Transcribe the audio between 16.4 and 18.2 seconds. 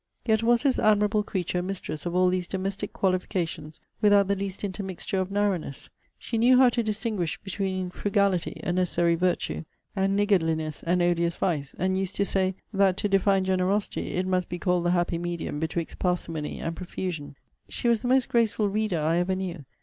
and profusion.' She was the